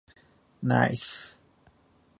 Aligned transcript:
Nice. 0.63 1.37